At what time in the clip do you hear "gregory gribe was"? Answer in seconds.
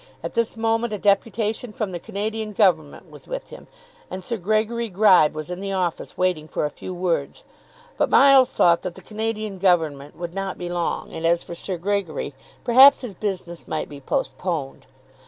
4.37-5.51